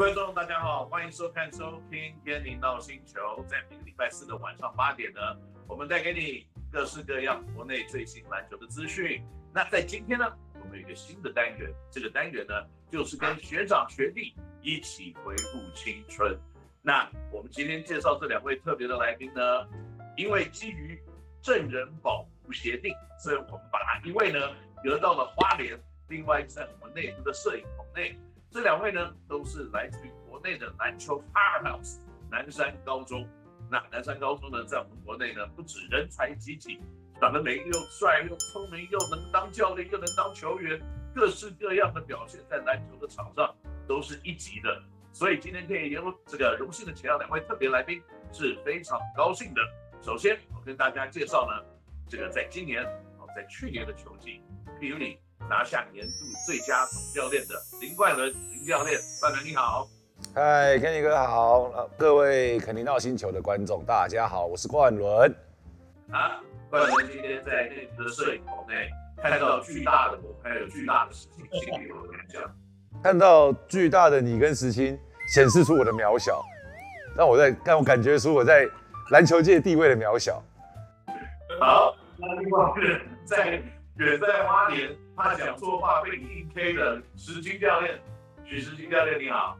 [0.00, 3.20] 观众，大家好，欢迎收看、收听《天灵闹星球》。
[3.46, 5.20] 在每个礼拜四的晚上八点呢，
[5.68, 9.22] 我们带给你各式各样国内最新篮球的资讯。
[9.52, 10.24] 那在今天呢，
[10.54, 12.54] 我们有一个新的单元，这个单元呢，
[12.90, 16.34] 就是跟学长学弟一起回顾青春。
[16.80, 19.68] 那我们今天介绍这两位特别的来宾呢，
[20.16, 20.98] 因为基于
[21.42, 24.38] 证人保护协定，所以我们把一位呢
[24.82, 25.78] 得到了花莲，
[26.08, 28.18] 另外在我们内部的摄影棚内。
[28.50, 33.24] 这两位呢，都是来自于国内的篮球 powerhouse 南山高中。
[33.70, 36.80] 那南山高中呢，在我们国内呢，不止人才济济，
[37.20, 40.80] 长得美又帅又聪明，又能当教练，又能当球员，
[41.14, 43.54] 各式各样的表现在篮球的场上
[43.86, 44.82] 都是一级的。
[45.12, 49.60] 所以今天可以由这个荣幸的请到两位特别来宾，是非常高兴的。
[50.02, 51.64] 首先，我跟大家介绍呢，
[52.08, 52.84] 这个在今年
[53.18, 54.42] 哦，在去年的球季，
[54.80, 56.12] 比如你拿下年度
[56.46, 59.88] 最佳总教练的林冠伦林教练，冠伦你好，
[60.34, 65.34] 嗨，Kenny 哥好，各位肯尼 NOW 星球的观众大家好，我是冠伦。
[66.10, 72.42] 啊，冠伦今天在内部的摄影棚内看到巨大的我，还有巨大的石青，心里有感想？
[73.02, 74.98] 看到巨大的你跟石青，
[75.34, 76.44] 显示出我的渺小，
[77.16, 78.68] 让我在让我感觉出我在
[79.10, 80.42] 篮球界地位的渺小。
[81.58, 83.62] 好，那另外一个在
[84.00, 84.96] 远在花莲。
[85.14, 88.00] 他讲错话被硬 K 的石金教练，
[88.46, 89.58] 许石金教练你好，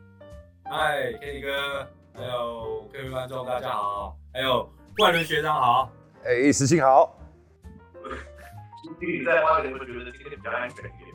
[0.65, 5.93] 嗨，Kenny 哥，还有各位观众大家好，还有冠伦学长好，
[6.25, 7.19] 哎、欸，石青好。
[8.99, 11.11] 你在花莲，我觉得今天比较安全一点。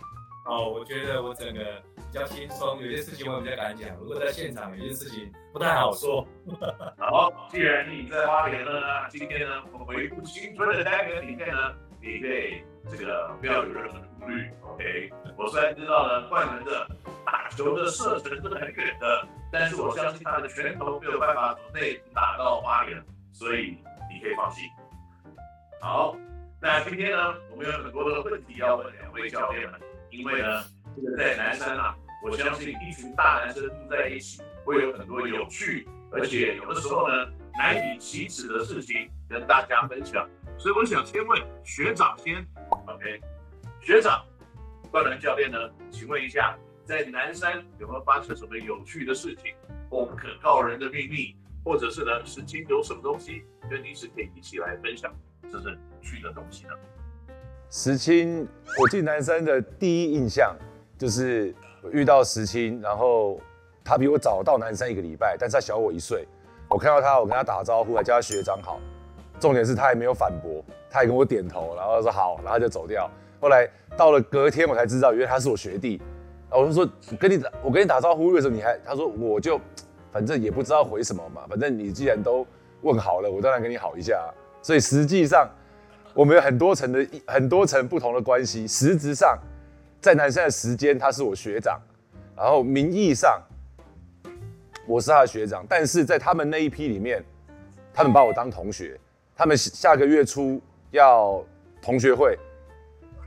[0.45, 3.89] 哦，我觉得我整个比较轻松，有些事情我比较敢讲。
[3.97, 6.27] 如果在现场，有些事情不太好说。
[6.99, 8.71] 好，既然你在花莲呢，
[9.09, 11.73] 今天呢，我们回顾青春的单元里面呢，
[12.05, 14.47] 你可以这个不要有任何的顾虑。
[14.61, 16.87] OK，我虽然知道了冠伦的
[17.25, 23.03] 打球的射程是很远的，但是我相信他的拳头没有办法从内打到花莲，
[23.33, 24.69] 所以你可以放心。
[25.81, 26.15] 好，
[26.61, 29.81] 那今天呢，我们有很多的问题要问两位教练们，
[30.11, 30.63] 因为呢，
[30.95, 37.25] 这个在南山啊，我相信一群大男生住在一起，会有很多有趣，而且有的时候呢，
[37.57, 40.27] 难以启齿的事情跟大家分享，
[40.57, 42.45] 所以我想先问学长先
[42.87, 43.21] ，OK。
[43.81, 44.25] 学长，
[44.89, 45.57] 冠伦教练呢？
[45.91, 49.53] 请问一下，在南山有没有发生什么有趣的事情，
[49.89, 55.13] 或不可告人的秘密，或者是呢，石青有什么东西跟你是可以一起来分享，
[55.51, 56.71] 这是有趣的东西呢？
[57.69, 58.47] 石青，
[58.81, 60.55] 我进南山的第一印象
[60.97, 63.39] 就是我遇到石青，然后
[63.83, 66.27] 他比我早到南山一个礼拜，但是他小我一岁。
[66.67, 68.79] 我看到他，我跟他打招呼，还叫他学长好。
[69.39, 73.09] 重点是他还没有反驳，他还跟我点头，然后说好，然后就走掉。
[73.39, 76.01] 后来到了隔天，我才知道，原来他是我学弟。
[76.49, 78.77] 我就说跟你打，我跟你打招呼为什么你还？
[78.85, 79.59] 他说我就
[80.13, 82.47] 反正也不知道回什么嘛，反正你既然都
[82.81, 84.17] 问好了，我当然跟你好一下。
[84.61, 85.49] 所以实际上
[86.13, 88.65] 我们有很多层的很多层不同的关系。
[88.65, 89.37] 实质上
[89.99, 91.77] 在南山的时间他是我学长，
[92.37, 93.41] 然后名义上
[94.87, 97.21] 我是他的学长，但是在他们那一批里面，
[97.93, 98.97] 他们把我当同学。
[99.35, 101.43] 他们下个月初要
[101.81, 102.37] 同学会。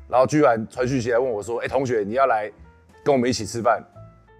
[0.08, 2.50] 然后居然传讯息来问我说：“哎，同学，你要来
[3.04, 3.84] 跟我们一起吃饭？”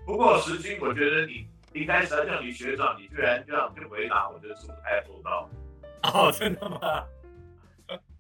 [0.07, 5.51] 不过石青，我觉得你一开始叫你学长，你居然这样去回答，我觉得是不是太厚道？
[6.05, 6.79] 哦，真的吗？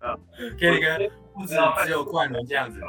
[0.01, 0.19] 啊
[0.59, 2.83] ，Kenny 哥，不知道只有冠伦这样子。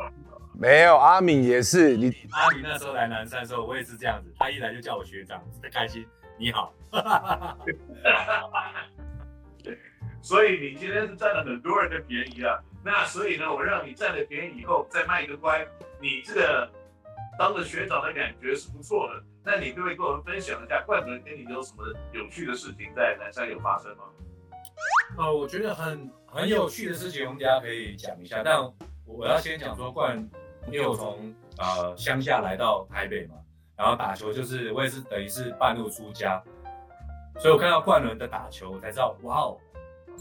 [0.53, 1.96] 没有，阿敏也是。
[1.96, 4.30] 你阿敏那时候来南山的时候，我也是这样子。
[4.38, 6.06] 他一来就叫我学长，特开心。
[6.38, 6.74] 你好。
[10.22, 12.59] 所以你今天是占了很多人的便宜啊。
[12.84, 15.68] 那所以呢，我让你占了便宜以后再卖一个乖，
[16.02, 16.69] 你这个
[17.38, 19.24] 当了学长的感觉是不错的。
[19.44, 24.03] 那你可不可以跟我们分享一下，冠伦跟你有什么有趣的事情在南山有发生吗？
[25.18, 28.42] 呃，我觉得很很有趣的事情，我们大家可以讲一下。
[28.44, 28.62] 但
[29.06, 30.30] 我要先讲说，冠伦
[30.72, 33.36] 因为我从呃乡下来到台北嘛，
[33.75, 36.42] 然后打球就是我也是等于是半路出家，
[37.39, 39.57] 所以我看到冠伦的打球，我才知道哇哦，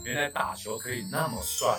[0.05, 1.77] 原来打球可以那么帅。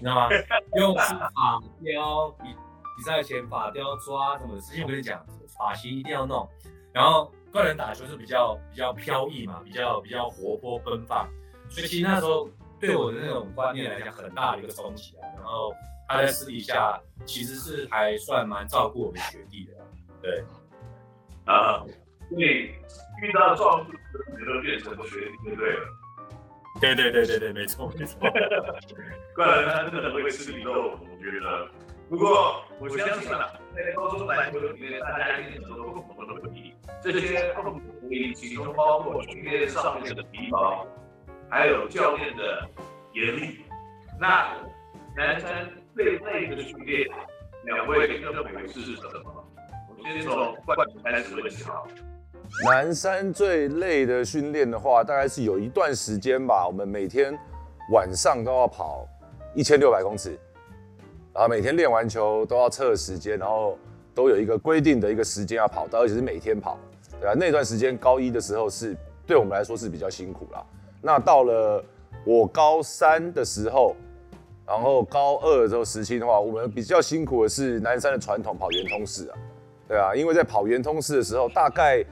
[0.00, 0.28] 你知道吗？
[0.76, 2.54] 用发雕比
[2.96, 5.24] 比赛前发雕抓什么的事情，我跟你讲，
[5.56, 6.48] 发型一定要弄。
[6.92, 11.28] 然后个人打球是比较比较飘逸嘛，比较比较活泼奔放，
[11.68, 12.48] 所以其实那时候
[12.80, 15.26] 对我的那种观念来讲，很大的一个冲击啊。
[15.36, 15.72] 然后
[16.08, 19.72] 他在私底下其实是还算蛮照顾我们学弟的，
[20.22, 20.44] 对。
[21.44, 21.82] 啊，
[22.28, 22.74] 所以
[23.22, 23.92] 遇到壮士，
[24.38, 25.62] 你都变成学弟，对不
[26.80, 26.94] 对？
[26.94, 28.18] 对对对对对，没错没错。
[29.34, 31.68] 冠伦他真的很会吃里肉，我觉得
[32.08, 36.74] 不过我相信啊，在高中篮球里面，大家一定有很多共同的问题。
[37.02, 40.86] 这些共同的问题其中包括训练上面的疲劳，
[41.48, 42.68] 还有教练的
[43.12, 43.60] 严厉。
[44.18, 44.56] 那
[45.16, 45.48] 男生
[45.94, 47.08] 最累的训练，
[47.64, 49.44] 两位认为是什么？
[49.88, 51.86] 我先从冠军开始问起好。
[52.64, 56.66] 南山最累的训练的话，大概是有一段时间吧。
[56.66, 57.38] 我们每天
[57.92, 59.06] 晚上都要跑
[59.54, 60.38] 一千六百公尺。
[61.34, 63.78] 然后每天练完球都要测时间，然后
[64.12, 66.76] 都有一个规定的一个时间要跑到，而且是每天跑，
[67.20, 70.64] 对啊，那段时间高一的时候是对我们来说是比较辛苦啦。
[71.00, 71.84] 那到了
[72.24, 73.94] 我高三的时候，
[74.66, 79.38] 然后高二的时候时期的话，我们比较辛苦的是南山的传统跑圆通式啊，
[79.86, 82.04] 对啊，因为在跑圆通式的时候，大概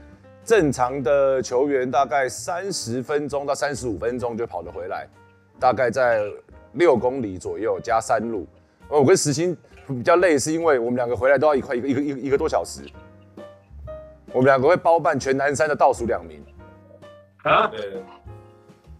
[0.46, 5.08] 正常的球员大概三十分钟到三十五分钟就跑得回来，
[5.58, 6.22] 大概在
[6.74, 8.46] 六公里左右加山路。
[8.88, 9.56] 我跟石鑫
[9.88, 12.82] 比较累，是因为我们两个回来都要一块一个一个一个一个多小时。
[14.32, 16.40] 我们两个会包办全南山的倒数两名。
[17.42, 17.66] 啊？
[17.66, 17.80] 对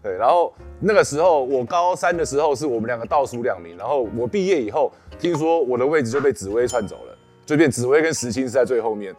[0.03, 0.17] 对。
[0.17, 9.15] 然后那个时候我高三的时候是我们两个倒数两名，然后我毕业以后，听说我的位置就被紫薇串走了，就变紫薇跟石青是在最后面。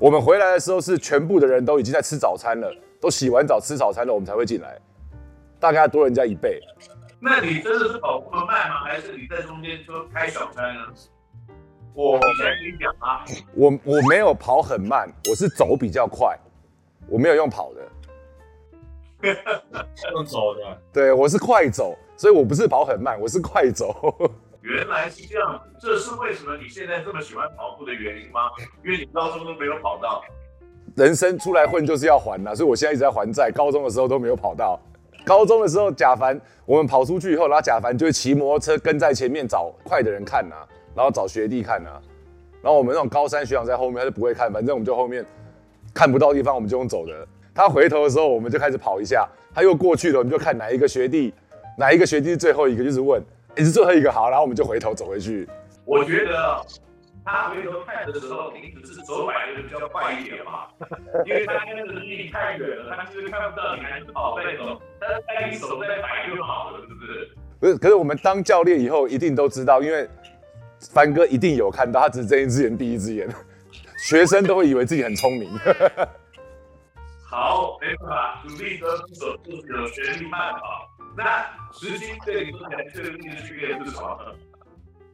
[0.00, 4.80] 我们回来的时候是全部的人都已经在吃早餐了，都洗完澡吃早餐了，我们才会进来，
[5.60, 6.58] 大概多人家一倍。
[7.20, 8.76] 那你真的是跑这么慢吗？
[8.82, 10.80] 还是你在中间就开小差呢？
[11.92, 16.34] 我以前跟你讲啊，我我没有跑很慢，我是走比较快，
[17.06, 17.86] 我没有用跑的，
[20.14, 20.78] 用走的。
[20.94, 23.94] 对，我是快走，所以我不是跑很慢，我是快走。
[24.62, 28.40] 原来是这样，这是为什么你现在这么喜欢跑步的原因吗？
[28.84, 30.22] 因为你高中都没有跑到。
[30.96, 33.50] 人生出来混就是要还呐，所以我现在一直在还债。
[33.50, 34.78] 高中的时候都没有跑到。
[35.24, 42.02] 高中的时候，贾凡，我们跑出去以后，然后贾凡就会骑摩托车跟在前面找快的人看呐、啊，然后找学弟看呐、啊，
[42.62, 45.24] 然后我们那种高三学长在后面，他就不会看，反正我们就后面
[45.94, 47.26] 看不到地方，我们就用走的。
[47.54, 51.32] 他回头的时候，我们就开始跑一下，他又过去了，我们就看哪一个学弟，
[51.78, 53.22] 哪一个学弟是最后一个，就是问，
[53.56, 55.48] 你是最后一个好，然后我们就回头走回去。
[55.84, 56.64] 我觉得。
[57.22, 60.66] 他回头看的时候，你只是手摆的比较快一点嘛，
[61.26, 67.30] 因为他跟着离你太远了，他就是看不到你还是跑那种，他带你手在摆就好了，是不是？
[67.60, 70.08] 不是，可是我们当教练以后一定都知道，因为
[70.92, 73.28] 帆哥一定有看到，他只是睁一只眼闭一只眼，
[74.02, 75.50] 学生都会以为自己很聪明。
[77.28, 80.89] 好，没办法，努力得出手就是有全力慢跑。
[81.16, 84.34] 那时清对你说起来最有意义的训练是什么？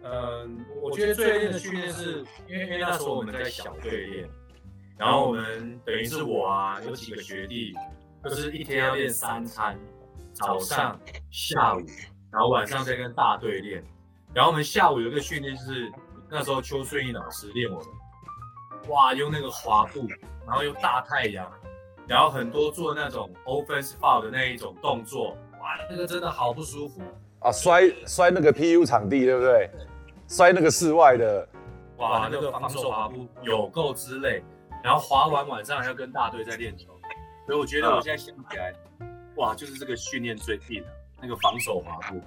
[0.02, 4.28] 嗯，我觉得最累的训练是因为因为那时候我们在小队练，
[4.96, 7.74] 然后我们等于是我啊，有几个学弟，
[8.22, 9.76] 就是一天要练三餐，
[10.32, 11.00] 早上、
[11.32, 11.80] 下午，
[12.30, 13.82] 然后晚上再跟大队练。
[14.32, 15.90] 然后我们下午有一个训练，就是
[16.30, 17.88] 那时候邱顺义老师练我们，
[18.88, 20.06] 哇，用那个滑步，
[20.46, 21.50] 然后用大太阳，
[22.06, 27.02] 然后很多做那种 offensive foul 的那一种动作，哇，那个真的好不舒服
[27.40, 29.68] 啊，摔摔那个 PU 场地，对不对？
[30.28, 31.48] 摔那个室外的，
[31.96, 34.44] 哇，那个防守滑步有够之累，
[34.84, 36.86] 然后滑完晚上还要跟大队在练球，
[37.46, 38.72] 所以我觉得我现在想起来，
[39.38, 40.88] 哇，就是这个训练最硬的
[41.20, 42.22] 那个防守滑步，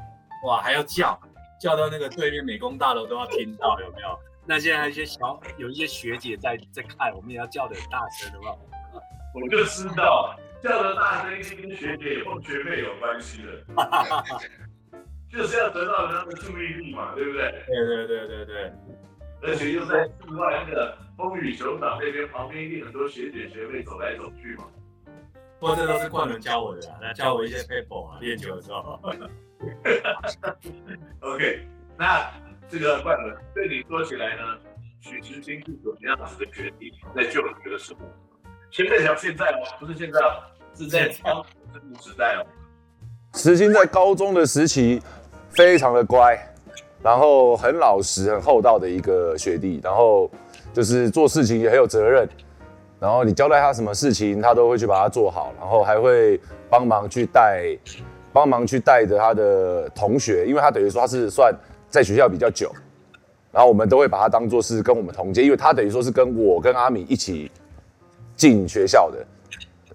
[0.45, 1.18] 哇，还要叫
[1.62, 4.19] 叫到那个对面美工大楼都要听到，有没有？
[4.46, 8.60] 那现在还有一些小有一些学姐在在看，我们也要叫的很大声，好不好？
[9.34, 13.63] 我就知道叫的大声一定跟学姐或学妹有关系的。
[15.32, 17.63] 就是要得到人家的注意力嘛，对不对？
[17.68, 18.74] 对对对对对，
[19.44, 24.66] 而且又在室外那个风雨球场那边，旁边一定很多学姐学妹走来走去嘛。
[25.60, 29.00] 不过这都是冠伦教我的啊，他教我一些 paper 啊，练球的时候。
[31.22, 32.32] OK，那
[32.68, 34.58] 这个冠伦对你说起来呢，
[35.00, 38.00] 许时清是怎么样子的学弟，在就学的时候，
[38.71, 40.19] 现在讲现在哦，不是现在，
[40.77, 42.45] 是在当这个时代哦。
[43.33, 45.01] 时清在高中的时期。
[45.51, 46.38] 非常的乖，
[47.01, 50.29] 然后很老实、很厚道的一个学弟，然后
[50.71, 51.09] 就是。
[51.09, 52.29] 做事情也很有责任，
[52.99, 57.75] 然后你交代他什么事情，他都会去把它做好，然后还会帮忙去带，
[58.31, 61.31] 帮忙去带着他的同学，因为他等于说他是。
[61.31, 61.51] 算
[61.89, 62.71] 在学校比较久，
[63.51, 64.83] 然后我们都会把他当做是。
[64.83, 66.11] 跟我们同届，因为他等于说是。
[66.11, 67.51] 跟我跟阿米一起
[68.39, 69.27] 进学校的，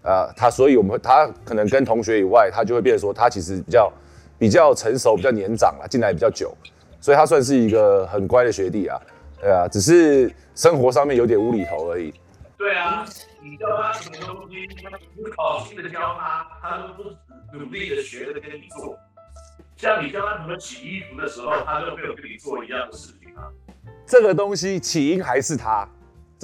[0.03, 3.93] 呃，他所以我们他可能跟同学以外，他就会变成说他其实比较。
[4.37, 6.55] 比较成熟，比较年长了，进来比较久，
[7.01, 9.01] 所以他算是一个很乖的学弟啊。
[9.41, 12.13] 对啊，只是生活上面有点无厘头而已。
[12.59, 13.07] 对啊，
[13.41, 14.57] 你教他什么东西，
[15.17, 18.99] 你好心的教他，他都不努力的学着跟你做。
[19.77, 23.49] 像你教他怎么洗衣服的时候，他都没有跟你做一样的事情啊。
[24.05, 25.89] 这个东西起因还是他，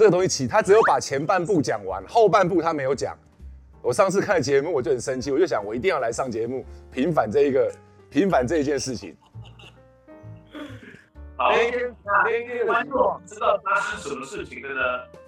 [0.01, 3.15] 这个东西起，他只有把前半部讲完，后半部他没有讲。
[3.83, 7.71] 我上次看节目我就很生气，我就想我一定要来上节目平反这一个
[8.09, 9.15] 平反这一件事情。
[11.37, 11.51] 好，
[12.03, 14.81] 那观众知道发生什么事情的呢？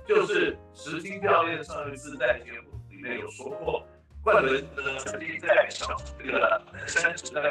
[0.08, 3.86] 就是石青教练上一次在节目里面有说过，
[4.24, 7.42] 冠伦呢曾经在小这个南山时代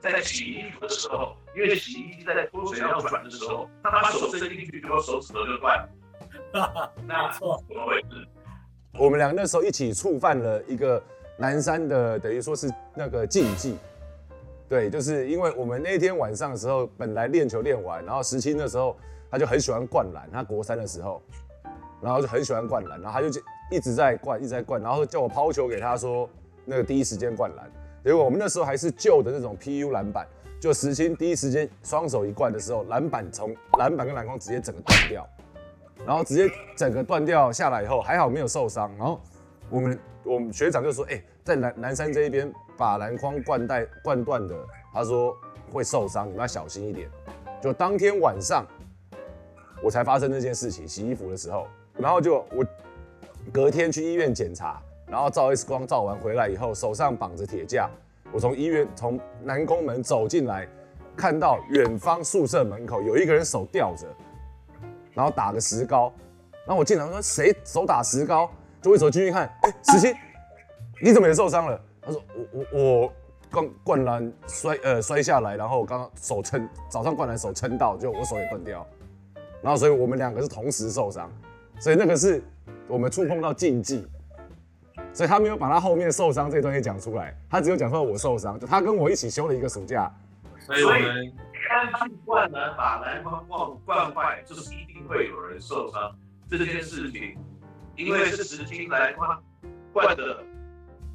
[0.00, 5.86] 在洗衣服的时候，因为洗衣机在脱水要转的时候，他把手伸进去，结果手指头就断了。
[7.06, 8.28] 那错，怎么回事？
[8.98, 11.02] 我们俩那时候一起触犯了一个
[11.38, 13.76] 南山的，等于说是那个禁忌。
[14.68, 18.96] 对，就是因为我们那天晚上的时候，本来练球练完，然后石青的时候
[19.30, 21.22] 他就很喜欢灌篮，他国三的时候，
[22.00, 23.40] 然后就很喜欢灌篮，然后他就
[23.70, 26.28] 一直在灌，一直在灌，然后叫我抛球给他说
[26.64, 27.70] 那个第一时间灌篮。
[28.04, 30.26] 结果我们那时候还是旧的那种 PU 篮板，
[30.60, 35.28] 就石青第一时间双手一灌的时候，篮板从篮板跟篮筐直接整个断掉。
[36.06, 38.90] 然后直接整个断掉下来以后，还好没有受伤。
[38.98, 39.20] 然后
[39.70, 44.54] 我们我们学长就说：“哎、在南南山这一边把篮筐灌带灌断的，
[44.92, 45.36] 他说
[45.70, 47.08] 会受伤，你们要小心一点。”
[47.62, 48.66] 就当天晚上
[49.80, 51.66] 我才发生这件事情，洗衣服的时候，
[51.96, 52.66] 然后就我
[53.52, 57.88] 隔天去医院检查，然后照 X 光照完回来以后，手上绑着铁架，
[58.32, 60.66] 我从医院从南宫门走进来，
[61.16, 64.08] 看到远方宿舍门口有一个人手吊着。
[65.14, 66.12] 然后打个石膏，
[66.66, 68.50] 然后我进来我说谁手打石膏，
[68.80, 70.14] 就一手进去看，哎，石青，
[71.02, 71.80] 你怎么也受伤了？
[72.00, 73.12] 他说我我我
[73.50, 78.86] 刚灌篮摔呃摔下来，然后刚刚手撑早上灌篮手撑到，就我手也断掉，
[79.60, 81.30] 然后所以我们两个是同时受伤，
[81.78, 82.42] 所以那个是
[82.88, 84.06] 我们触碰到禁忌，
[85.12, 90.10] 所以他没有把他后面受伤这段也讲出来，他只有讲说我受伤，就他跟我一起休了一个暑假，
[90.58, 91.32] 所以我们。
[91.72, 96.14] 单去灌篮把篮筐灌灌坏，就是一定会有人受伤。
[96.50, 97.36] 这件事情，
[97.96, 99.42] 因为是实心篮筐
[99.92, 100.44] 灌的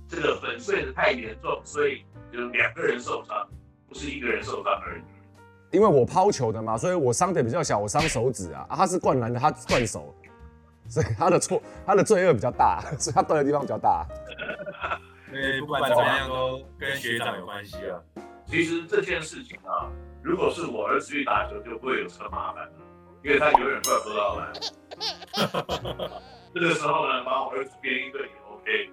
[0.07, 3.47] 这个粉碎的太严重，所以就两个人受伤，
[3.87, 5.01] 不是一个人受伤而已。
[5.69, 8.75] 因为我抛球的嘛，所以我伤的比较小，我伤手指啊，啊。
[8.75, 10.15] 他是灌篮的，他断手，
[10.87, 14.07] 所以他的错，他的罪恶比较大，所以他断的地方比较大。
[15.29, 17.99] 因为不管怎么样都跟学长有关系啊。
[18.47, 19.91] 其实这件事情啊。
[20.23, 22.73] 如果是我儿子去打球，就不会有这个麻烦了，
[23.23, 24.51] 因为他永远怪不到篮。
[26.53, 28.91] 这个时候呢，把我儿子编一个也 OK。